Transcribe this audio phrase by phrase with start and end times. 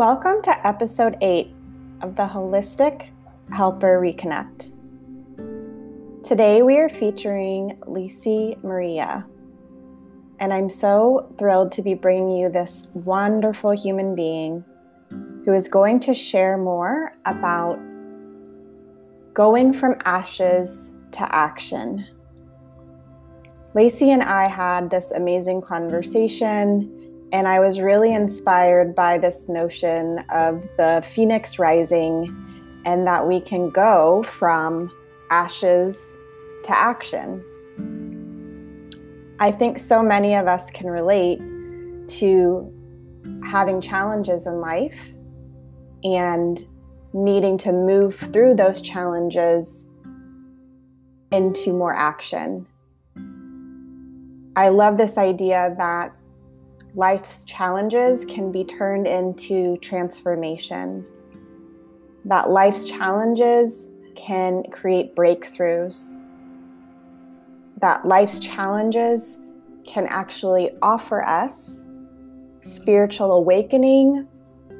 [0.00, 1.54] Welcome to episode 8
[2.00, 3.10] of the Holistic
[3.52, 4.72] Helper Reconnect.
[6.24, 9.26] Today we are featuring Lacey Maria,
[10.38, 14.64] and I'm so thrilled to be bringing you this wonderful human being
[15.44, 17.78] who is going to share more about
[19.34, 22.06] going from ashes to action.
[23.74, 26.99] Lacey and I had this amazing conversation
[27.32, 32.34] and I was really inspired by this notion of the phoenix rising
[32.84, 34.90] and that we can go from
[35.30, 36.16] ashes
[36.64, 37.44] to action.
[39.38, 41.38] I think so many of us can relate
[42.18, 42.72] to
[43.44, 44.98] having challenges in life
[46.02, 46.66] and
[47.12, 49.88] needing to move through those challenges
[51.30, 52.66] into more action.
[54.56, 56.12] I love this idea that
[56.94, 61.04] life's challenges can be turned into transformation,
[62.24, 66.20] that life's challenges can create breakthroughs,
[67.80, 69.38] that life's challenges
[69.86, 71.86] can actually offer us
[72.60, 74.28] spiritual awakening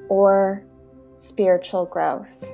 [0.08, 0.64] or
[1.14, 2.50] spiritual growth.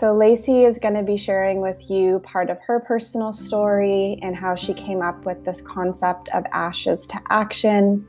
[0.00, 4.34] So, Lacey is going to be sharing with you part of her personal story and
[4.34, 8.06] how she came up with this concept of ashes to action.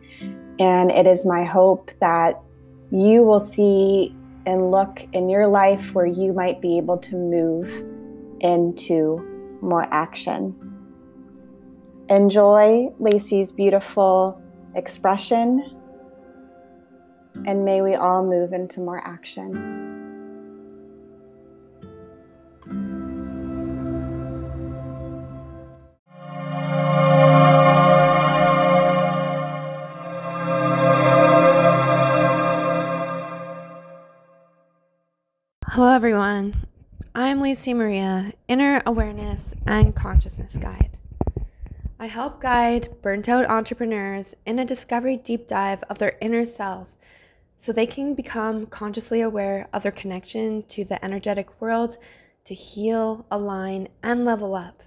[0.57, 2.39] And it is my hope that
[2.91, 7.67] you will see and look in your life where you might be able to move
[8.39, 10.55] into more action.
[12.07, 14.41] Enjoy Lacey's beautiful
[14.75, 15.77] expression,
[17.45, 19.80] and may we all move into more action.
[35.81, 36.53] Hello, everyone.
[37.15, 40.99] I'm Lacey Maria, Inner Awareness and Consciousness Guide.
[41.99, 46.89] I help guide burnt out entrepreneurs in a discovery deep dive of their inner self
[47.57, 51.97] so they can become consciously aware of their connection to the energetic world
[52.45, 54.83] to heal, align, and level up.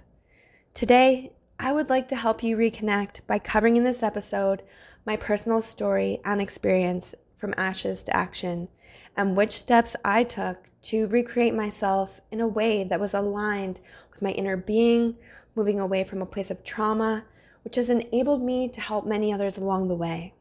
[0.73, 4.61] Today, I would like to help you reconnect by covering in this episode
[5.05, 8.67] my personal story and experience from ashes to action
[9.15, 13.79] and which steps I took to recreate myself in a way that was aligned
[14.11, 15.17] with my inner being,
[15.53, 17.23] moving away from a place of trauma,
[17.63, 20.33] which has enabled me to help many others along the way.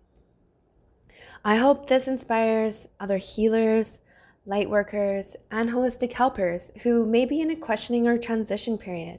[1.45, 4.01] I hope this inspires other healers,
[4.47, 9.19] light workers, and holistic helpers who may be in a questioning or transition period.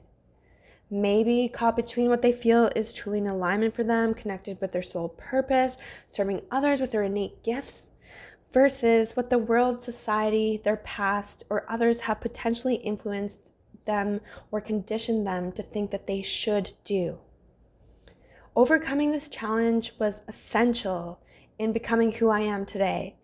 [0.88, 4.82] Maybe caught between what they feel is truly in alignment for them, connected with their
[4.82, 5.76] soul purpose,
[6.06, 7.90] serving others with their innate gifts,
[8.52, 13.52] versus what the world, society, their past, or others have potentially influenced
[13.84, 14.20] them
[14.50, 17.18] or conditioned them to think that they should do.
[18.54, 21.20] Overcoming this challenge was essential
[21.58, 23.16] in becoming who I am today.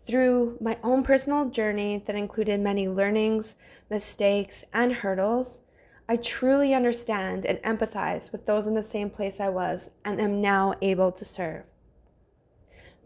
[0.00, 3.56] Through my own personal journey that included many learnings,
[3.88, 5.62] mistakes, and hurdles,
[6.08, 10.40] I truly understand and empathize with those in the same place I was and am
[10.40, 11.64] now able to serve.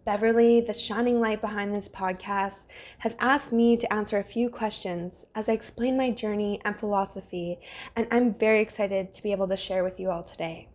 [0.04, 2.66] Beverly, the shining light behind this podcast,
[2.98, 7.58] has asked me to answer a few questions as I explain my journey and philosophy,
[7.94, 10.68] and I'm very excited to be able to share with you all today.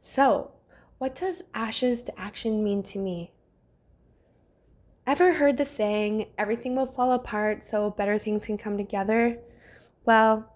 [0.00, 0.52] So,
[0.98, 3.32] what does ashes to action mean to me?
[5.06, 9.38] Ever heard the saying, everything will fall apart so better things can come together?
[10.04, 10.51] Well,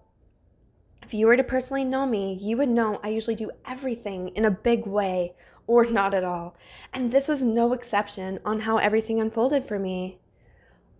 [1.07, 4.43] if you were to personally know me, you would know I usually do everything in
[4.43, 5.35] a big way
[5.65, 6.57] or not at all.
[6.91, 10.17] And this was no exception on how everything unfolded for me.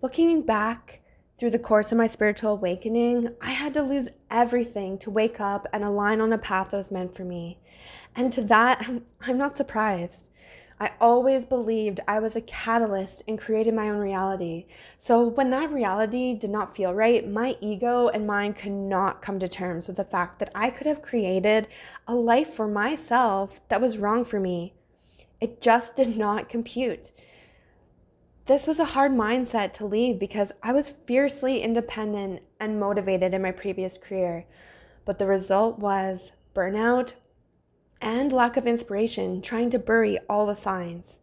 [0.01, 1.01] Looking back
[1.37, 5.67] through the course of my spiritual awakening, I had to lose everything to wake up
[5.73, 7.59] and align on a path that was meant for me.
[8.15, 8.89] And to that,
[9.27, 10.29] I'm not surprised.
[10.79, 14.67] I always believed I was a catalyst and created my own reality.
[14.99, 19.39] So when that reality did not feel right, my ego and mind could not come
[19.39, 21.67] to terms with the fact that I could have created
[22.07, 24.73] a life for myself that was wrong for me.
[25.41, 27.11] It just did not compute.
[28.45, 33.41] This was a hard mindset to leave because I was fiercely independent and motivated in
[33.41, 34.45] my previous career.
[35.05, 37.13] But the result was burnout,
[38.01, 41.19] and lack of inspiration trying to bury all the signs.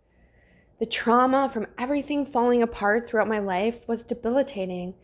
[0.79, 4.95] The trauma from everything falling apart throughout my life was debilitating.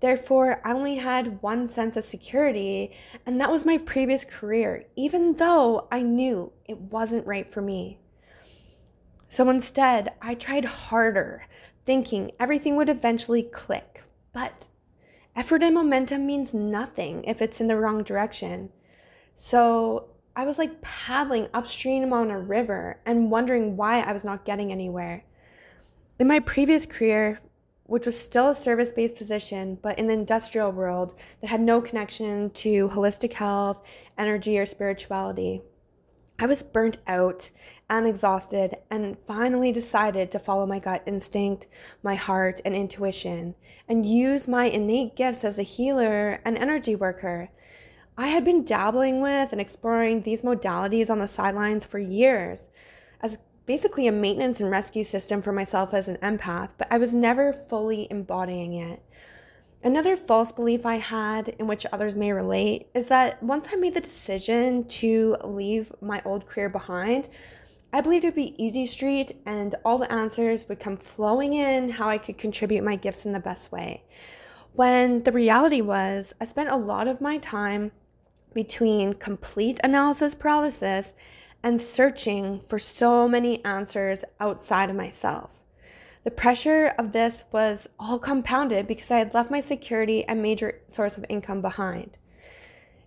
[0.00, 2.92] Therefore, I only had one sense of security,
[3.26, 7.98] and that was my previous career, even though I knew it wasn't right for me.
[9.28, 11.46] So instead, I tried harder,
[11.84, 14.02] thinking everything would eventually click.
[14.32, 14.68] But
[15.36, 18.70] effort and momentum means nothing if it's in the wrong direction.
[19.36, 20.09] So
[20.40, 24.72] I was like paddling upstream on a river and wondering why I was not getting
[24.72, 25.22] anywhere.
[26.18, 27.42] In my previous career,
[27.82, 31.82] which was still a service based position, but in the industrial world that had no
[31.82, 35.60] connection to holistic health, energy, or spirituality,
[36.38, 37.50] I was burnt out
[37.90, 41.66] and exhausted and finally decided to follow my gut instinct,
[42.02, 43.56] my heart, and intuition
[43.86, 47.50] and use my innate gifts as a healer and energy worker.
[48.20, 52.68] I had been dabbling with and exploring these modalities on the sidelines for years
[53.22, 57.14] as basically a maintenance and rescue system for myself as an empath, but I was
[57.14, 59.02] never fully embodying it.
[59.82, 63.94] Another false belief I had, in which others may relate, is that once I made
[63.94, 67.30] the decision to leave my old career behind,
[67.90, 71.88] I believed it would be easy street and all the answers would come flowing in
[71.88, 74.04] how I could contribute my gifts in the best way.
[74.74, 77.92] When the reality was, I spent a lot of my time
[78.54, 81.14] between complete analysis paralysis
[81.62, 85.52] and searching for so many answers outside of myself.
[86.22, 90.80] The pressure of this was all compounded because I had left my security and major
[90.86, 92.18] source of income behind.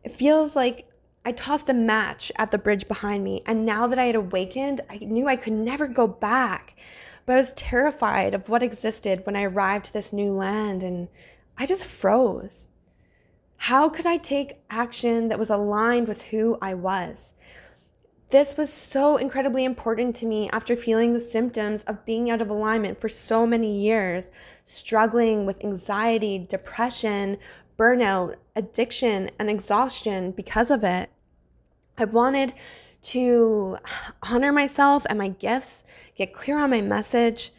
[0.04, 0.88] It feels like
[1.26, 4.82] I tossed a match at the bridge behind me, and now that I had awakened,
[4.90, 6.76] I knew I could never go back.
[7.26, 11.08] But I was terrified of what existed when I arrived to this new land, and
[11.58, 12.68] I just froze.
[13.68, 17.34] How could I take action that was aligned with who I was?
[18.30, 22.50] This was so incredibly important to me after feeling the symptoms of being out of
[22.50, 24.32] alignment for so many years,
[24.66, 27.38] struggling with anxiety, depression,
[27.80, 31.10] burnout, addiction, and exhaustion because of it.
[31.98, 32.54] I wanted
[33.04, 33.78] to
[34.24, 35.86] honor myself and my gifts,
[36.18, 37.54] get clear on my message,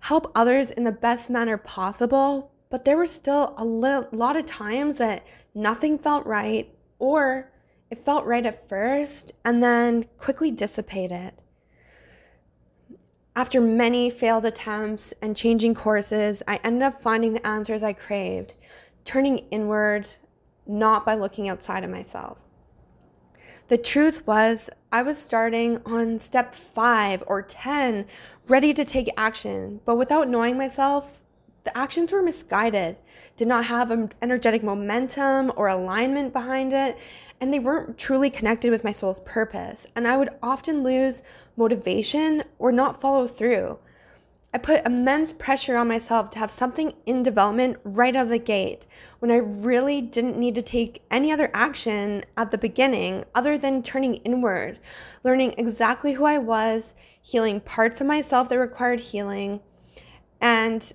[0.00, 4.46] help others in the best manner possible, but there were still a little, lot of
[4.46, 5.24] times that
[5.54, 7.50] nothing felt right or
[7.90, 11.32] it felt right at first and then quickly dissipated.
[13.36, 18.54] After many failed attempts and changing courses, I ended up finding the answers I craved,
[19.04, 20.08] turning inward,
[20.66, 22.38] not by looking outside of myself.
[23.68, 28.06] The truth was, I was starting on step five or 10,
[28.46, 31.20] ready to take action, but without knowing myself,
[31.64, 32.98] the actions were misguided,
[33.36, 36.96] did not have an energetic momentum or alignment behind it,
[37.40, 39.86] and they weren't truly connected with my soul's purpose.
[39.96, 41.22] And I would often lose
[41.56, 43.78] motivation or not follow through.
[44.52, 48.38] I put immense pressure on myself to have something in development right out of the
[48.38, 48.86] gate
[49.18, 53.82] when I really didn't need to take any other action at the beginning other than
[53.82, 54.78] turning inward,
[55.24, 59.60] learning exactly who I was, healing parts of myself that required healing,
[60.40, 60.92] and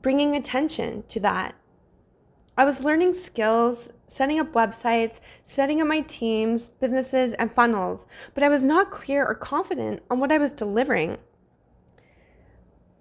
[0.00, 1.54] bringing attention to that
[2.56, 8.42] I was learning skills, setting up websites, setting up my teams, businesses, and funnels, but
[8.42, 11.16] I was not clear or confident on what I was delivering.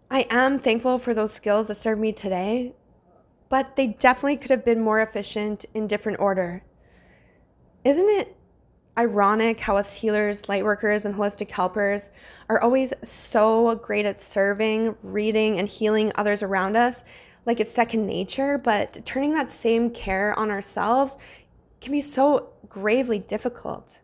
[0.09, 2.73] I am thankful for those skills that serve me today,
[3.49, 6.63] but they definitely could have been more efficient in different order.
[7.83, 8.37] Isn't it
[8.97, 12.09] ironic how us healers, lightworkers, and holistic helpers
[12.49, 17.03] are always so great at serving, reading, and healing others around us
[17.45, 21.17] like it's second nature, but turning that same care on ourselves
[21.79, 23.99] can be so gravely difficult.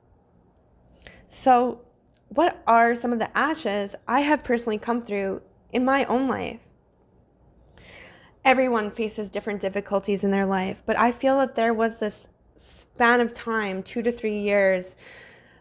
[1.28, 1.82] So,
[2.30, 5.42] what are some of the ashes I have personally come through
[5.72, 6.60] in my own life?
[8.44, 13.22] Everyone faces different difficulties in their life, but I feel that there was this span
[13.22, 14.98] of time, two to three years,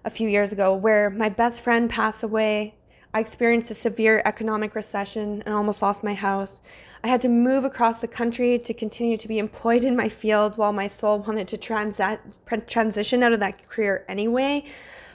[0.04, 2.74] a few years ago, where my best friend passed away.
[3.12, 6.60] I experienced a severe economic recession and almost lost my house.
[7.02, 10.58] I had to move across the country to continue to be employed in my field
[10.58, 12.18] while my soul wanted to transa-
[12.66, 14.64] transition out of that career anyway.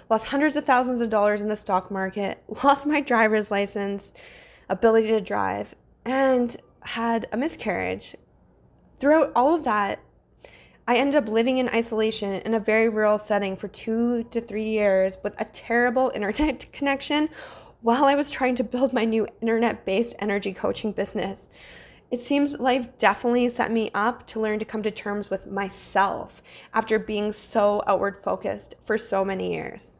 [0.09, 4.13] Lost hundreds of thousands of dollars in the stock market, lost my driver's license,
[4.69, 8.15] ability to drive, and had a miscarriage.
[8.99, 9.99] Throughout all of that,
[10.87, 14.69] I ended up living in isolation in a very rural setting for two to three
[14.69, 17.29] years with a terrible internet connection
[17.81, 21.49] while I was trying to build my new internet based energy coaching business.
[22.11, 26.43] It seems life definitely set me up to learn to come to terms with myself
[26.73, 29.97] after being so outward focused for so many years.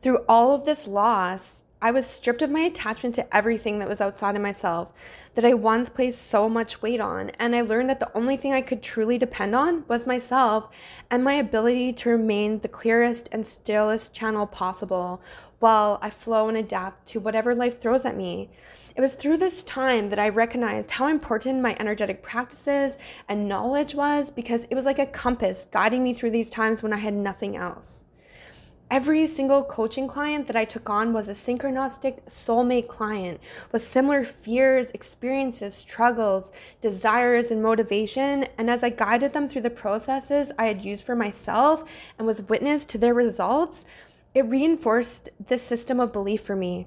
[0.00, 4.00] Through all of this loss, I was stripped of my attachment to everything that was
[4.00, 4.92] outside of myself
[5.34, 7.30] that I once placed so much weight on.
[7.38, 10.74] And I learned that the only thing I could truly depend on was myself
[11.08, 15.22] and my ability to remain the clearest and stillest channel possible
[15.60, 18.50] while I flow and adapt to whatever life throws at me.
[18.96, 23.94] It was through this time that I recognized how important my energetic practices and knowledge
[23.94, 27.14] was because it was like a compass guiding me through these times when I had
[27.14, 28.04] nothing else.
[28.90, 33.38] Every single coaching client that I took on was a synchronistic soulmate client
[33.70, 38.46] with similar fears, experiences, struggles, desires, and motivation.
[38.56, 41.84] And as I guided them through the processes I had used for myself
[42.16, 43.84] and was witness to their results,
[44.34, 46.86] it reinforced this system of belief for me.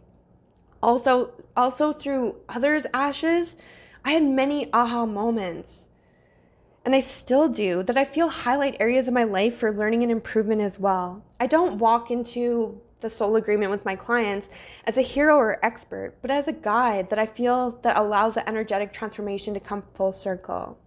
[0.81, 3.61] Also, also through others' ashes,
[4.03, 5.89] I had many aha moments.
[6.83, 10.11] And I still do that I feel highlight areas of my life for learning and
[10.11, 11.23] improvement as well.
[11.39, 14.49] I don't walk into the soul agreement with my clients
[14.85, 18.47] as a hero or expert, but as a guide that I feel that allows the
[18.47, 20.77] energetic transformation to come full circle.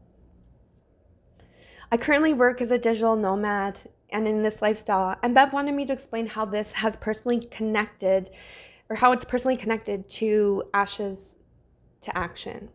[1.92, 5.84] I currently work as a digital nomad and in this lifestyle, and Bev wanted me
[5.86, 8.30] to explain how this has personally connected
[8.88, 11.36] or how it's personally connected to ashes
[12.00, 12.68] to action.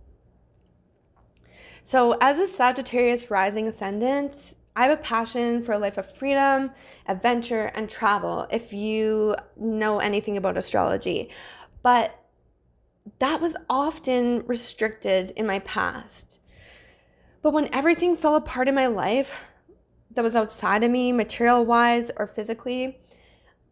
[1.83, 6.71] So, as a Sagittarius rising ascendant, I have a passion for a life of freedom,
[7.07, 11.29] adventure, and travel, if you know anything about astrology.
[11.81, 12.17] But
[13.19, 16.39] that was often restricted in my past.
[17.41, 19.49] But when everything fell apart in my life
[20.11, 22.99] that was outside of me, material wise or physically,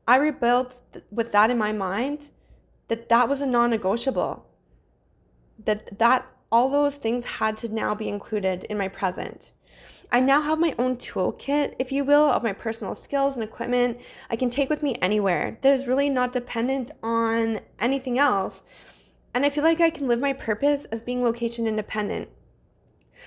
[0.08, 2.32] I rebuilt with that in my mind
[2.88, 4.46] that that was a non negotiable.
[5.66, 9.52] That that all those things had to now be included in my present.
[10.10, 14.00] I now have my own toolkit, if you will, of my personal skills and equipment
[14.30, 18.64] I can take with me anywhere that is really not dependent on anything else.
[19.34, 22.30] And I feel like I can live my purpose as being location independent.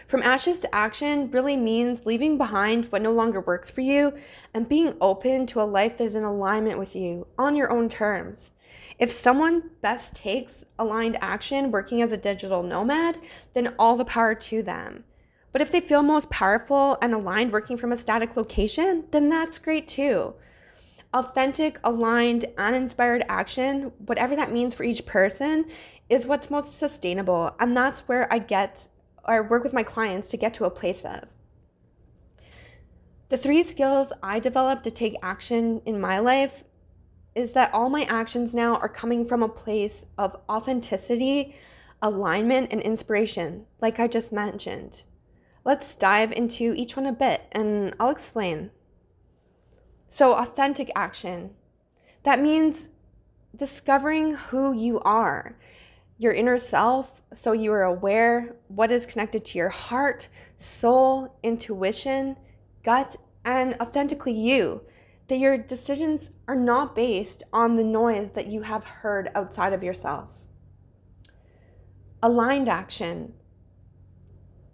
[0.06, 4.14] From ashes to action really means leaving behind what no longer works for you
[4.54, 7.88] and being open to a life that is in alignment with you on your own
[7.88, 8.50] terms.
[8.98, 13.18] If someone best takes aligned action working as a digital nomad,
[13.54, 15.04] then all the power to them.
[15.52, 19.58] But if they feel most powerful and aligned working from a static location, then that's
[19.58, 20.34] great too.
[21.12, 25.66] Authentic, aligned, and inspired action, whatever that means for each person,
[26.08, 27.54] is what's most sustainable.
[27.58, 28.88] And that's where I get
[29.24, 31.24] or work with my clients to get to a place of.
[33.28, 36.64] The three skills I developed to take action in my life
[37.34, 41.54] is that all my actions now are coming from a place of authenticity,
[42.02, 45.04] alignment, and inspiration, like I just mentioned.
[45.64, 48.70] Let's dive into each one a bit and I'll explain.
[50.08, 51.50] So, authentic action
[52.22, 52.90] that means
[53.56, 55.56] discovering who you are,
[56.18, 62.36] your inner self, so you are aware what is connected to your heart, soul, intuition,
[62.82, 64.82] gut, and authentically you
[65.30, 69.80] that your decisions are not based on the noise that you have heard outside of
[69.80, 70.40] yourself.
[72.20, 73.34] Aligned action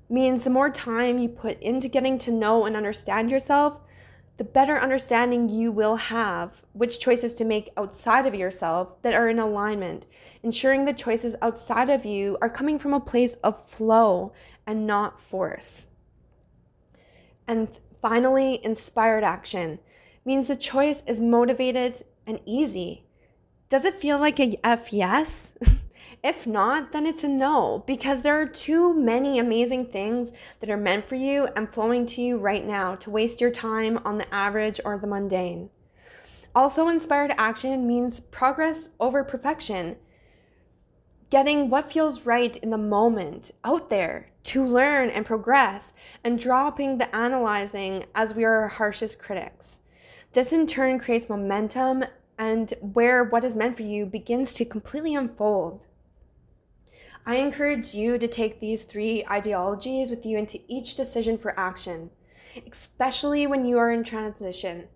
[0.08, 3.80] means the more time you put into getting to know and understand yourself,
[4.38, 9.28] the better understanding you will have which choices to make outside of yourself that are
[9.28, 10.06] in alignment,
[10.42, 14.32] ensuring the choices outside of you are coming from a place of flow
[14.66, 15.88] and not force.
[17.46, 19.80] And finally, inspired action
[20.26, 23.04] means the choice is motivated and easy.
[23.68, 25.56] Does it feel like a F yes?
[26.22, 30.76] if not, then it's a no because there are too many amazing things that are
[30.76, 34.34] meant for you and flowing to you right now to waste your time on the
[34.34, 35.70] average or the mundane.
[36.54, 39.96] Also, inspired action means progress over perfection.
[41.30, 45.92] Getting what feels right in the moment out there to learn and progress,
[46.22, 49.80] and dropping the analyzing as we are our harshest critics.
[50.36, 52.04] This in turn creates momentum
[52.36, 55.86] and where what is meant for you begins to completely unfold.
[57.24, 62.10] I encourage you to take these three ideologies with you into each decision for action,
[62.70, 64.88] especially when you are in transition.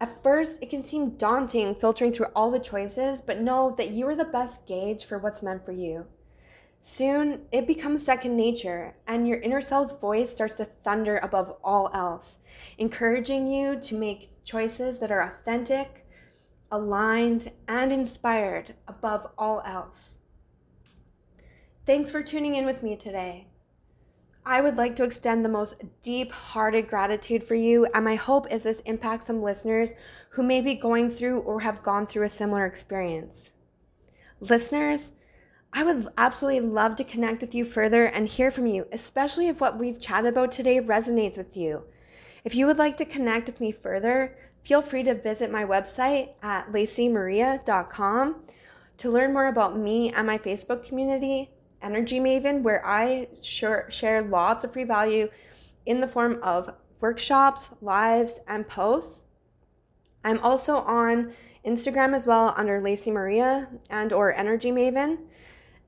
[0.00, 4.04] At first, it can seem daunting filtering through all the choices, but know that you
[4.08, 6.06] are the best gauge for what's meant for you.
[6.80, 11.90] Soon, it becomes second nature, and your inner self's voice starts to thunder above all
[11.92, 12.38] else,
[12.78, 16.06] encouraging you to make choices that are authentic,
[16.70, 20.18] aligned, and inspired above all else.
[21.84, 23.48] Thanks for tuning in with me today.
[24.46, 28.50] I would like to extend the most deep hearted gratitude for you, and my hope
[28.52, 29.94] is this impacts some listeners
[30.30, 33.52] who may be going through or have gone through a similar experience.
[34.40, 35.12] Listeners,
[35.72, 39.60] I would absolutely love to connect with you further and hear from you, especially if
[39.60, 41.84] what we've chatted about today resonates with you.
[42.44, 46.30] If you would like to connect with me further, feel free to visit my website
[46.42, 48.36] at laceymaria.com
[48.96, 51.50] to learn more about me and my Facebook community,
[51.82, 55.28] Energy Maven, where I share lots of free value
[55.86, 59.24] in the form of workshops, lives, and posts.
[60.24, 61.32] I'm also on
[61.64, 65.18] Instagram as well under Lacey Maria and or Energy Maven.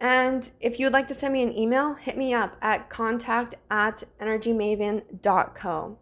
[0.00, 3.54] And if you would like to send me an email, hit me up at contact
[3.70, 5.98] at energymaven.co.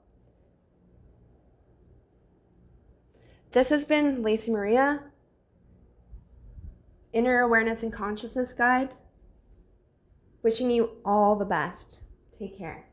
[3.50, 5.04] This has been Lacey Maria,
[7.12, 8.94] Inner Awareness and Consciousness Guide.
[10.42, 12.04] Wishing you all the best.
[12.30, 12.87] Take care.